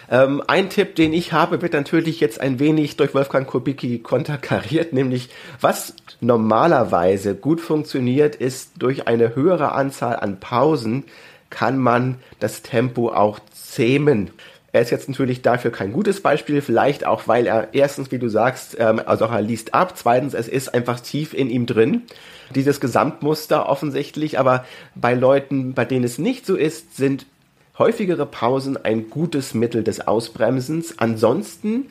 Ähm, 0.09 0.41
ein 0.47 0.69
Tipp, 0.69 0.95
den 0.95 1.13
ich 1.13 1.33
habe, 1.33 1.61
wird 1.61 1.73
natürlich 1.73 2.19
jetzt 2.19 2.41
ein 2.41 2.59
wenig 2.59 2.97
durch 2.97 3.13
Wolfgang 3.13 3.47
Kubicki 3.47 3.99
konterkariert, 3.99 4.91
nämlich 4.93 5.29
was 5.61 5.95
normalerweise 6.19 7.35
gut 7.35 7.61
funktioniert, 7.61 8.35
ist 8.35 8.73
durch 8.79 9.07
eine 9.07 9.35
höhere 9.35 9.71
Anzahl 9.73 10.17
an 10.17 10.39
Pausen 10.39 11.05
kann 11.51 11.77
man 11.77 12.15
das 12.39 12.63
Tempo 12.63 13.09
auch 13.09 13.39
zähmen. 13.51 14.31
Er 14.73 14.81
ist 14.81 14.89
jetzt 14.89 15.09
natürlich 15.09 15.41
dafür 15.41 15.71
kein 15.71 15.91
gutes 15.91 16.21
Beispiel, 16.21 16.61
vielleicht 16.61 17.05
auch, 17.05 17.27
weil 17.27 17.45
er 17.45 17.73
erstens, 17.73 18.11
wie 18.11 18.19
du 18.19 18.29
sagst, 18.29 18.77
ähm, 18.79 19.01
also 19.05 19.25
er 19.25 19.41
liest 19.41 19.73
ab, 19.73 19.97
zweitens, 19.97 20.33
es 20.33 20.47
ist 20.47 20.73
einfach 20.73 20.99
tief 21.01 21.33
in 21.33 21.49
ihm 21.49 21.65
drin, 21.65 22.03
dieses 22.55 22.79
Gesamtmuster 22.79 23.67
offensichtlich, 23.67 24.39
aber 24.39 24.65
bei 24.95 25.13
Leuten, 25.13 25.73
bei 25.73 25.85
denen 25.85 26.05
es 26.05 26.17
nicht 26.17 26.45
so 26.45 26.55
ist, 26.55 26.95
sind 26.95 27.25
häufigere 27.77 28.25
Pausen 28.25 28.77
ein 28.77 29.09
gutes 29.09 29.53
Mittel 29.53 29.83
des 29.83 30.07
Ausbremsens. 30.07 30.99
Ansonsten 30.99 31.87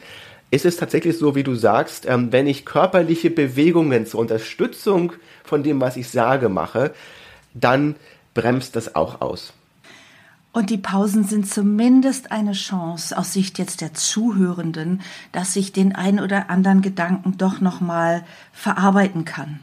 ist 0.50 0.64
es 0.64 0.76
tatsächlich 0.76 1.18
so, 1.18 1.34
wie 1.34 1.42
du 1.42 1.54
sagst, 1.54 2.06
ähm, 2.06 2.32
wenn 2.32 2.46
ich 2.46 2.64
körperliche 2.64 3.30
Bewegungen 3.30 4.06
zur 4.06 4.20
Unterstützung 4.20 5.12
von 5.44 5.62
dem, 5.62 5.80
was 5.80 5.96
ich 5.96 6.08
sage, 6.08 6.48
mache, 6.48 6.92
dann 7.54 7.96
bremst 8.34 8.76
das 8.76 8.94
auch 8.94 9.20
aus. 9.20 9.52
Und 10.52 10.70
die 10.70 10.78
Pausen 10.78 11.24
sind 11.24 11.48
zumindest 11.48 12.32
eine 12.32 12.52
Chance 12.52 13.16
aus 13.16 13.32
Sicht 13.32 13.58
jetzt 13.58 13.80
der 13.80 13.94
Zuhörenden, 13.94 15.00
dass 15.30 15.54
ich 15.54 15.72
den 15.72 15.94
ein 15.94 16.18
oder 16.18 16.50
anderen 16.50 16.82
Gedanken 16.82 17.38
doch 17.38 17.60
noch 17.60 17.80
mal 17.80 18.24
verarbeiten 18.52 19.24
kann. 19.24 19.60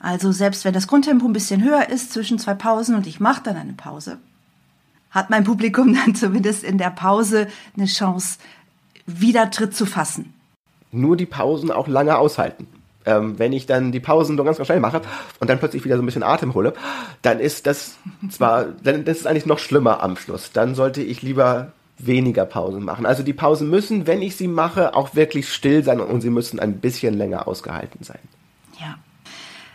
Also 0.00 0.32
selbst 0.32 0.64
wenn 0.64 0.74
das 0.74 0.88
Grundtempo 0.88 1.24
ein 1.24 1.32
bisschen 1.32 1.62
höher 1.62 1.88
ist 1.88 2.12
zwischen 2.12 2.38
zwei 2.38 2.54
Pausen 2.54 2.96
und 2.96 3.06
ich 3.06 3.20
mache 3.20 3.42
dann 3.44 3.56
eine 3.56 3.74
Pause, 3.74 4.18
hat 5.10 5.30
mein 5.30 5.44
Publikum 5.44 5.94
dann 6.04 6.16
zumindest 6.16 6.64
in 6.64 6.78
der 6.78 6.90
Pause 6.90 7.46
eine 7.76 7.86
Chance, 7.86 8.38
wieder 9.06 9.50
Tritt 9.50 9.74
zu 9.74 9.86
fassen. 9.86 10.34
Nur 10.90 11.16
die 11.16 11.26
Pausen 11.26 11.70
auch 11.70 11.86
lange 11.86 12.18
aushalten. 12.18 12.66
Ähm, 13.06 13.38
wenn 13.38 13.52
ich 13.52 13.66
dann 13.66 13.92
die 13.92 14.00
Pausen 14.00 14.36
nur 14.36 14.44
ganz, 14.44 14.56
ganz 14.56 14.66
schnell 14.66 14.80
mache 14.80 15.02
und 15.40 15.50
dann 15.50 15.58
plötzlich 15.58 15.84
wieder 15.84 15.96
so 15.96 16.02
ein 16.02 16.06
bisschen 16.06 16.22
Atem 16.22 16.54
hole, 16.54 16.72
dann 17.22 17.38
ist 17.38 17.66
das 17.66 17.96
zwar, 18.30 18.64
dann 18.82 19.04
das 19.04 19.18
ist 19.18 19.26
eigentlich 19.26 19.46
noch 19.46 19.58
schlimmer 19.58 20.02
am 20.02 20.16
Schluss. 20.16 20.52
Dann 20.52 20.74
sollte 20.74 21.02
ich 21.02 21.22
lieber 21.22 21.72
weniger 21.98 22.44
Pausen 22.44 22.84
machen. 22.84 23.06
Also 23.06 23.22
die 23.22 23.32
Pausen 23.32 23.70
müssen, 23.70 24.06
wenn 24.06 24.22
ich 24.22 24.36
sie 24.36 24.48
mache, 24.48 24.94
auch 24.94 25.14
wirklich 25.14 25.52
still 25.52 25.84
sein 25.84 26.00
und 26.00 26.20
sie 26.20 26.30
müssen 26.30 26.58
ein 26.58 26.80
bisschen 26.80 27.14
länger 27.14 27.46
ausgehalten 27.46 28.02
sein. 28.02 28.18
Ja. 28.80 28.96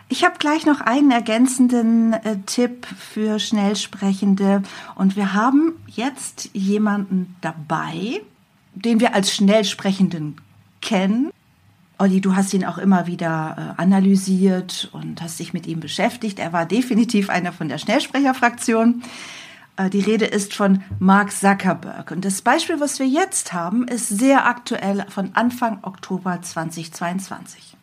Ich 0.10 0.26
habe 0.26 0.40
gleich 0.40 0.66
noch 0.66 0.82
einen 0.82 1.12
ergänzenden 1.12 2.14
äh, 2.14 2.38
Tipp 2.48 2.88
für 2.88 3.40
Schnellsprechende. 3.40 4.64
Und 4.96 5.16
wir 5.16 5.34
haben 5.34 5.74
jetzt 5.86 6.50
jemanden 6.54 7.36
dabei, 7.42 8.22
den 8.74 9.00
wir 9.00 9.14
als 9.14 9.34
Schnellsprechenden 9.34 10.38
kennen. 10.82 11.30
Olli, 12.02 12.22
du 12.22 12.34
hast 12.34 12.54
ihn 12.54 12.64
auch 12.64 12.78
immer 12.78 13.08
wieder 13.08 13.76
äh, 13.78 13.82
analysiert 13.82 14.88
und 14.94 15.22
hast 15.22 15.38
dich 15.38 15.52
mit 15.52 15.68
ihm 15.68 15.82
beschäftigt. 15.82 16.40
Er 16.40 16.54
war 16.54 16.66
definitiv 16.66 17.30
einer 17.30 17.52
von 17.52 17.68
der 17.68 17.78
Schnellsprecherfraktion. 17.78 19.04
Äh, 19.76 19.90
die 19.90 20.00
Rede 20.00 20.24
ist 20.24 20.54
von 20.54 20.82
Mark 21.00 21.34
Zuckerberg. 21.34 22.12
Und 22.12 22.24
das 22.24 22.42
Beispiel, 22.42 22.80
was 22.80 23.00
wir 23.00 23.06
jetzt 23.06 23.52
haben, 23.52 23.86
ist 23.86 24.08
sehr 24.08 24.48
aktuell 24.48 25.06
von 25.10 25.32
Anfang 25.34 25.80
Oktober 25.82 26.42
2022. 26.42 27.76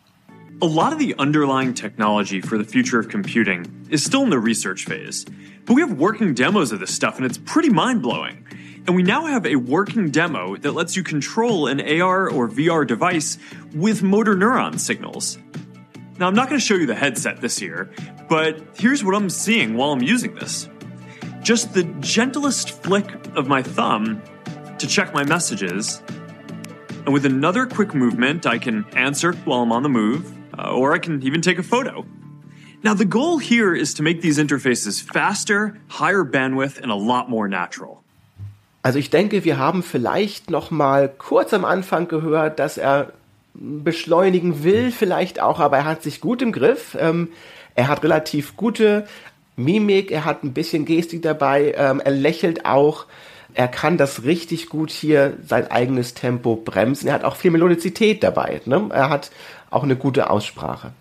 A 0.61 0.65
lot 0.65 0.91
of 0.91 0.97
the 0.97 1.13
underlying 1.19 1.75
technology 1.75 2.41
for 2.41 2.57
the 2.57 2.65
future 2.65 2.99
of 2.99 3.09
computing 3.09 3.67
is 3.89 4.03
still 4.03 4.23
in 4.23 4.31
the 4.31 4.39
research 4.39 4.85
phase, 4.85 5.25
but 5.67 5.75
we 5.75 5.83
have 5.83 5.99
working 5.99 6.33
demos 6.33 6.71
of 6.71 6.79
this 6.79 6.89
stuff 6.89 7.19
and 7.19 7.25
it's 7.27 7.37
pretty 7.37 7.69
mind 7.69 8.01
blowing. 8.01 8.46
And 8.87 8.95
we 8.95 9.03
now 9.03 9.25
have 9.25 9.45
a 9.45 9.57
working 9.57 10.11
demo 10.11 10.55
that 10.55 10.71
lets 10.71 10.95
you 10.95 11.03
control 11.03 11.67
an 11.67 11.81
AR 11.81 12.29
or 12.29 12.47
VR 12.47 12.87
device 12.87 13.37
with 13.75 14.01
motor 14.01 14.33
neuron 14.33 14.79
signals. 14.79 15.37
Now, 16.17 16.27
I'm 16.27 16.35
not 16.35 16.47
going 16.47 16.57
to 16.57 16.65
show 16.65 16.75
you 16.75 16.85
the 16.85 16.95
headset 16.95 17.41
this 17.41 17.61
year, 17.61 17.91
but 18.29 18.59
here's 18.75 19.03
what 19.03 19.13
I'm 19.13 19.29
seeing 19.29 19.75
while 19.75 19.91
I'm 19.91 20.01
using 20.01 20.35
this. 20.35 20.69
Just 21.43 21.73
the 21.73 21.83
gentlest 21.99 22.81
flick 22.81 23.13
of 23.35 23.47
my 23.47 23.61
thumb 23.61 24.21
to 24.79 24.87
check 24.87 25.13
my 25.13 25.25
messages. 25.25 26.01
And 27.05 27.13
with 27.13 27.25
another 27.25 27.65
quick 27.65 27.93
movement, 27.93 28.45
I 28.45 28.57
can 28.57 28.85
answer 28.95 29.33
while 29.33 29.63
I'm 29.63 29.71
on 29.73 29.83
the 29.83 29.89
move, 29.89 30.33
uh, 30.57 30.71
or 30.71 30.93
I 30.93 30.99
can 30.99 31.21
even 31.23 31.41
take 31.41 31.59
a 31.59 31.63
photo. 31.63 32.05
Now, 32.83 32.93
the 32.93 33.05
goal 33.05 33.37
here 33.37 33.75
is 33.75 33.93
to 33.95 34.03
make 34.03 34.21
these 34.21 34.37
interfaces 34.37 35.01
faster, 35.01 35.77
higher 35.87 36.23
bandwidth, 36.23 36.79
and 36.79 36.89
a 36.89 36.95
lot 36.95 37.29
more 37.29 37.49
natural. 37.49 38.03
Also 38.87 38.99
ich 38.99 39.09
denke, 39.09 39.43
wir 39.43 39.57
haben 39.57 39.83
vielleicht 39.83 40.49
noch 40.49 40.71
mal 40.71 41.09
kurz 41.09 41.53
am 41.53 41.65
Anfang 41.65 42.07
gehört, 42.07 42.57
dass 42.57 42.77
er 42.77 43.11
beschleunigen 43.53 44.63
will, 44.63 44.93
vielleicht 44.93 45.41
auch, 45.41 45.59
aber 45.59 45.75
er 45.75 45.83
hat 45.83 46.03
sich 46.03 46.21
gut 46.21 46.41
im 46.41 46.53
Griff. 46.53 46.97
Ähm, 46.97 47.27
er 47.75 47.89
hat 47.89 48.01
relativ 48.01 48.55
gute 48.55 49.05
Mimik, 49.57 50.09
er 50.09 50.23
hat 50.23 50.45
ein 50.45 50.53
bisschen 50.53 50.85
Gestik 50.85 51.21
dabei, 51.21 51.75
ähm, 51.75 51.99
er 51.99 52.13
lächelt 52.13 52.65
auch. 52.65 53.07
Er 53.53 53.67
kann 53.67 53.97
das 53.97 54.23
richtig 54.23 54.69
gut 54.69 54.89
hier 54.89 55.33
sein 55.45 55.69
eigenes 55.69 56.13
Tempo 56.13 56.55
bremsen. 56.55 57.09
Er 57.09 57.15
hat 57.15 57.25
auch 57.25 57.35
viel 57.35 57.51
Melodizität 57.51 58.23
dabei. 58.23 58.61
Ne? 58.63 58.87
Er 58.93 59.09
hat 59.09 59.31
auch 59.69 59.83
eine 59.83 59.97
gute 59.97 60.29
Aussprache. 60.29 60.93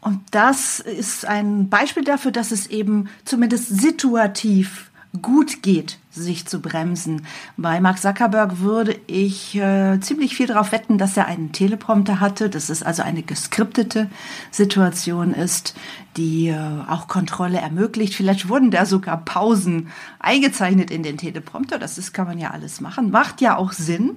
Und 0.00 0.20
das 0.30 0.78
ist 0.78 1.26
ein 1.26 1.70
Beispiel 1.70 2.04
dafür, 2.04 2.30
dass 2.30 2.52
es 2.52 2.68
eben 2.68 3.08
zumindest 3.24 3.80
situativ 3.80 4.92
gut 5.22 5.62
geht, 5.62 5.98
sich 6.22 6.46
zu 6.46 6.60
bremsen. 6.60 7.26
Bei 7.56 7.80
Mark 7.80 8.00
Zuckerberg 8.00 8.60
würde 8.60 8.98
ich 9.06 9.54
äh, 9.56 10.00
ziemlich 10.00 10.36
viel 10.36 10.46
darauf 10.46 10.72
wetten, 10.72 10.98
dass 10.98 11.16
er 11.16 11.26
einen 11.26 11.52
Teleprompter 11.52 12.20
hatte, 12.20 12.50
dass 12.50 12.68
es 12.68 12.82
also 12.82 13.02
eine 13.02 13.22
geskriptete 13.22 14.08
Situation 14.50 15.32
ist, 15.34 15.74
die 16.16 16.48
äh, 16.48 16.58
auch 16.88 17.08
Kontrolle 17.08 17.58
ermöglicht. 17.58 18.14
Vielleicht 18.14 18.48
wurden 18.48 18.70
da 18.70 18.86
sogar 18.86 19.18
Pausen 19.18 19.90
eingezeichnet 20.18 20.90
in 20.90 21.02
den 21.02 21.18
Teleprompter. 21.18 21.78
Das 21.78 21.98
ist, 21.98 22.12
kann 22.12 22.26
man 22.26 22.38
ja 22.38 22.50
alles 22.50 22.80
machen. 22.80 23.10
Macht 23.10 23.40
ja 23.40 23.56
auch 23.56 23.72
Sinn. 23.72 24.16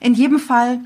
In 0.00 0.14
jedem 0.14 0.38
Fall 0.38 0.80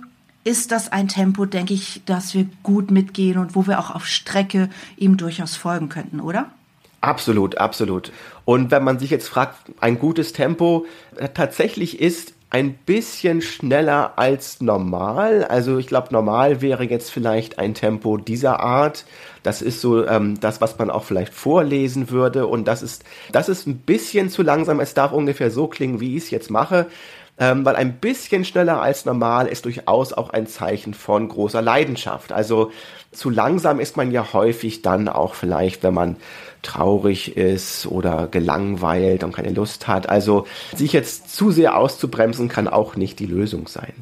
ist 0.45 0.71
das 0.71 0.92
ein 0.92 1.09
Tempo, 1.09 1.45
denke 1.45 1.75
ich, 1.75 2.02
dass 2.06 2.35
wir 2.35 2.47
gut 2.62 2.90
mitgehen 2.90 3.38
und 3.38 3.56
wo 3.56 3.66
wir 3.66 3.80
auch 3.80 3.90
auf 3.90 4.06
Strecke 4.06 4.68
ihm 4.97 5.16
durchaus 5.16 5.56
folgen 5.56 5.88
könnten, 5.88 6.21
oder? 6.21 6.50
Absolut, 7.00 7.59
absolut. 7.59 8.12
Und 8.47 8.71
wenn 8.71 8.85
man 8.85 8.99
sich 8.99 9.11
jetzt 9.11 9.29
fragt, 9.29 9.57
ein 9.81 9.99
gutes 9.99 10.33
Tempo 10.33 10.87
äh, 11.17 11.29
tatsächlich 11.29 12.00
ist 12.00 12.33
ein 12.49 12.75
bisschen 12.75 13.43
schneller 13.43 14.12
als 14.17 14.61
normal. 14.61 15.45
Also 15.45 15.79
ich 15.79 15.88
glaube, 15.88 16.09
normal 16.12 16.62
wäre 16.62 16.85
jetzt 16.85 17.11
vielleicht 17.11 17.59
ein 17.59 17.75
Tempo 17.75 18.17
dieser 18.17 18.61
Art. 18.61 19.05
Das 19.43 19.62
ist 19.62 19.81
so 19.81 20.07
ähm, 20.07 20.38
das, 20.41 20.61
was 20.61 20.79
man 20.79 20.91
auch 20.91 21.03
vielleicht 21.03 21.35
vorlesen 21.35 22.09
würde. 22.09 22.47
Und 22.47 22.67
das 22.69 22.83
ist, 22.83 23.05
das 23.33 23.49
ist 23.49 23.67
ein 23.67 23.79
bisschen 23.79 24.31
zu 24.31 24.43
langsam. 24.43 24.79
Es 24.79 24.95
darf 24.95 25.12
ungefähr 25.12 25.50
so 25.50 25.67
klingen, 25.67 26.00
wie 26.00 26.17
ich 26.17 26.25
es 26.25 26.31
jetzt 26.31 26.50
mache 26.50 26.87
ähm, 27.38 27.64
weil 27.64 27.76
ein 27.76 27.99
bisschen 27.99 28.45
schneller 28.45 28.81
als 28.81 29.05
normal 29.05 29.47
ist 29.47 29.64
durchaus 29.64 30.12
auch 30.12 30.31
ein 30.31 30.47
Zeichen 30.47 30.95
von 30.95 31.28
großer 31.28 31.62
Leidenschaft. 31.62 32.33
Also 32.33 32.71
zu 33.12 33.31
langsam 33.31 33.81
ist 33.81 33.97
man 33.97 34.11
ja 34.11 34.33
häufig 34.33 34.83
dann 34.83 35.09
auch 35.09 35.35
vielleicht, 35.35 35.83
wenn 35.83 35.95
man 35.95 36.16
traurig 36.62 37.37
ist 37.37 37.87
oder 37.87 38.26
gelangweilt 38.26 39.23
und 39.23 39.35
keine 39.35 39.50
Lust 39.50 39.87
hat. 39.87 40.09
Also 40.09 40.47
sich 40.75 40.93
jetzt 40.93 41.35
zu 41.35 41.50
sehr 41.50 41.76
auszubremsen 41.76 42.49
kann 42.49 42.69
auch 42.69 42.97
nicht 42.97 43.19
die 43.19 43.26
Lösung 43.26 43.69
sein. 43.69 43.93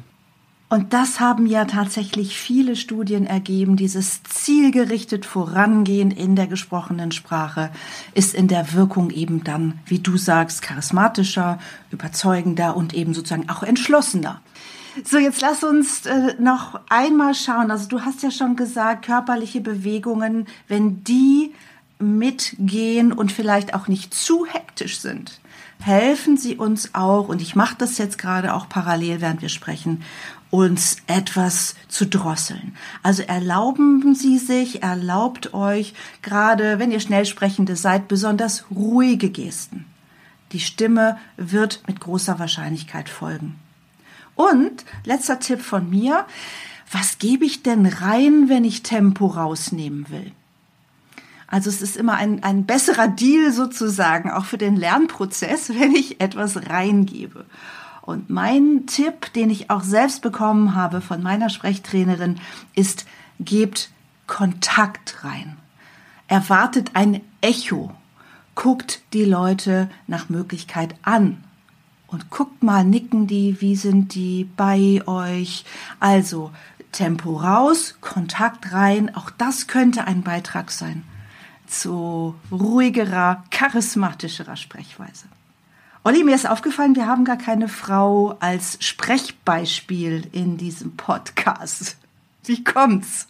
Und 0.67 0.93
das 0.93 1.19
haben 1.19 1.45
ja 1.45 1.65
tatsächlich 1.65 2.35
viele 2.37 2.75
Studien 2.75 3.27
ergeben. 3.27 3.75
Dieses 3.75 4.23
zielgerichtet 4.23 5.25
Vorangehen 5.25 6.09
in 6.09 6.35
der 6.35 6.47
gesprochenen 6.47 7.11
Sprache 7.11 7.69
ist 8.15 8.33
in 8.33 8.47
der 8.47 8.73
Wirkung 8.73 9.11
eben 9.11 9.43
dann, 9.43 9.79
wie 9.85 9.99
du 9.99 10.17
sagst, 10.17 10.63
charismatischer, 10.63 11.59
überzeugender 11.91 12.75
und 12.75 12.95
eben 12.95 13.13
sozusagen 13.13 13.47
auch 13.49 13.61
entschlossener. 13.61 14.41
So, 15.03 15.17
jetzt 15.17 15.41
lass 15.41 15.63
uns 15.63 16.05
äh, 16.05 16.33
noch 16.39 16.79
einmal 16.89 17.35
schauen. 17.35 17.69
Also 17.69 17.87
du 17.87 18.01
hast 18.01 18.23
ja 18.23 18.31
schon 18.31 18.55
gesagt, 18.55 19.05
körperliche 19.05 19.61
Bewegungen, 19.61 20.47
wenn 20.67 21.03
die 21.03 21.53
mitgehen 21.99 23.11
und 23.11 23.31
vielleicht 23.31 23.73
auch 23.73 23.87
nicht 23.87 24.13
zu 24.13 24.45
hektisch 24.45 24.99
sind, 24.99 25.39
helfen 25.79 26.37
sie 26.37 26.55
uns 26.55 26.93
auch, 26.93 27.27
und 27.27 27.41
ich 27.41 27.55
mache 27.55 27.75
das 27.77 27.97
jetzt 27.97 28.17
gerade 28.17 28.53
auch 28.53 28.69
parallel, 28.69 29.21
während 29.21 29.41
wir 29.41 29.49
sprechen, 29.49 30.01
uns 30.55 30.97
etwas 31.07 31.75
zu 31.87 32.05
drosseln. 32.05 32.75
Also 33.03 33.23
erlauben 33.23 34.15
Sie 34.15 34.37
sich, 34.37 34.83
erlaubt 34.83 35.53
euch, 35.53 35.93
gerade 36.21 36.79
wenn 36.79 36.91
ihr 36.91 36.99
Schnellsprechende 36.99 37.75
seid, 37.75 38.07
besonders 38.07 38.65
ruhige 38.71 39.29
Gesten. 39.29 39.85
Die 40.51 40.59
Stimme 40.59 41.17
wird 41.37 41.83
mit 41.87 41.99
großer 41.99 42.39
Wahrscheinlichkeit 42.39 43.09
folgen. 43.09 43.55
Und 44.35 44.85
letzter 45.03 45.39
Tipp 45.39 45.61
von 45.61 45.89
mir, 45.89 46.25
was 46.91 47.17
gebe 47.17 47.45
ich 47.45 47.63
denn 47.63 47.85
rein, 47.85 48.47
wenn 48.47 48.63
ich 48.63 48.83
Tempo 48.83 49.27
rausnehmen 49.27 50.09
will? 50.09 50.31
Also 51.47 51.69
es 51.69 51.81
ist 51.81 51.97
immer 51.97 52.13
ein, 52.13 52.43
ein 52.43 52.65
besserer 52.65 53.07
Deal 53.07 53.51
sozusagen, 53.51 54.31
auch 54.31 54.45
für 54.45 54.57
den 54.57 54.75
Lernprozess, 54.75 55.69
wenn 55.79 55.93
ich 55.93 56.21
etwas 56.21 56.69
reingebe. 56.69 57.45
Und 58.05 58.29
mein 58.29 58.85
Tipp, 58.85 59.33
den 59.33 59.49
ich 59.49 59.69
auch 59.69 59.83
selbst 59.83 60.21
bekommen 60.21 60.75
habe 60.75 61.01
von 61.01 61.23
meiner 61.23 61.49
Sprechtrainerin, 61.49 62.39
ist, 62.75 63.05
gebt 63.39 63.89
Kontakt 64.27 65.23
rein. 65.23 65.57
Erwartet 66.27 66.91
ein 66.93 67.21
Echo. 67.41 67.91
Guckt 68.53 69.01
die 69.13 69.25
Leute 69.25 69.89
nach 70.07 70.29
Möglichkeit 70.29 70.95
an. 71.01 71.43
Und 72.07 72.29
guckt 72.29 72.63
mal, 72.63 72.85
nicken 72.85 73.27
die, 73.27 73.59
wie 73.59 73.75
sind 73.75 74.13
die 74.13 74.49
bei 74.55 75.01
euch? 75.07 75.65
Also 75.99 76.51
Tempo 76.91 77.37
raus, 77.37 77.97
Kontakt 78.01 78.71
rein. 78.71 79.13
Auch 79.15 79.31
das 79.31 79.67
könnte 79.67 80.05
ein 80.05 80.21
Beitrag 80.21 80.71
sein 80.71 81.03
zu 81.67 82.35
ruhigerer, 82.51 83.43
charismatischerer 83.49 84.55
Sprechweise. 84.55 85.25
Olli, 86.07 86.23
mir 86.23 86.35
ist 86.35 86.47
aufgefallen, 86.47 86.95
wir 86.95 87.07
haben 87.07 87.25
gar 87.25 87.39
keine 87.39 87.67
Frau 87.67 88.37
als 88.39 88.77
Sprechbeispiel 88.79 90.27
in 90.33 90.55
diesem 90.55 90.95
Podcast. 90.95 91.97
Wie 92.43 92.63
kommt's? 92.63 93.27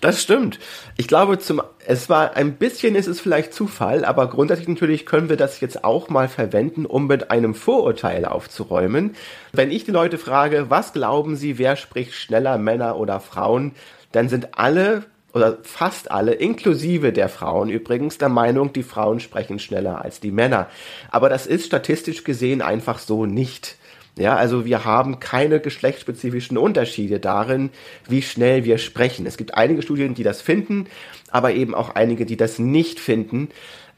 Das 0.00 0.22
stimmt. 0.22 0.58
Ich 0.96 1.06
glaube, 1.06 1.38
zum, 1.38 1.60
es 1.86 2.08
war 2.08 2.34
ein 2.34 2.54
bisschen 2.54 2.94
ist 2.94 3.08
es 3.08 3.20
vielleicht 3.20 3.52
Zufall, 3.52 4.06
aber 4.06 4.30
grundsätzlich 4.30 4.68
natürlich 4.68 5.04
können 5.04 5.28
wir 5.28 5.36
das 5.36 5.60
jetzt 5.60 5.84
auch 5.84 6.08
mal 6.08 6.28
verwenden, 6.28 6.86
um 6.86 7.08
mit 7.08 7.30
einem 7.30 7.54
Vorurteil 7.54 8.24
aufzuräumen. 8.24 9.14
Wenn 9.52 9.70
ich 9.70 9.84
die 9.84 9.90
Leute 9.90 10.16
frage, 10.16 10.70
was 10.70 10.94
glauben 10.94 11.36
sie, 11.36 11.58
wer 11.58 11.76
spricht 11.76 12.14
schneller, 12.14 12.56
Männer 12.56 12.96
oder 12.96 13.20
Frauen, 13.20 13.72
dann 14.12 14.30
sind 14.30 14.56
alle 14.58 15.04
oder 15.32 15.58
fast 15.62 16.10
alle, 16.10 16.32
inklusive 16.32 17.12
der 17.12 17.28
Frauen 17.28 17.70
übrigens, 17.70 18.18
der 18.18 18.28
Meinung, 18.28 18.72
die 18.72 18.82
Frauen 18.82 19.20
sprechen 19.20 19.58
schneller 19.58 20.04
als 20.04 20.20
die 20.20 20.30
Männer. 20.30 20.68
Aber 21.10 21.28
das 21.28 21.46
ist 21.46 21.66
statistisch 21.66 22.24
gesehen 22.24 22.62
einfach 22.62 22.98
so 22.98 23.26
nicht. 23.26 23.76
Ja, 24.18 24.36
also 24.36 24.66
wir 24.66 24.84
haben 24.84 25.20
keine 25.20 25.58
geschlechtsspezifischen 25.58 26.58
Unterschiede 26.58 27.18
darin, 27.18 27.70
wie 28.06 28.20
schnell 28.20 28.64
wir 28.64 28.76
sprechen. 28.76 29.24
Es 29.24 29.38
gibt 29.38 29.54
einige 29.54 29.80
Studien, 29.80 30.14
die 30.14 30.22
das 30.22 30.42
finden, 30.42 30.86
aber 31.30 31.54
eben 31.54 31.74
auch 31.74 31.94
einige, 31.94 32.26
die 32.26 32.36
das 32.36 32.58
nicht 32.58 33.00
finden. 33.00 33.48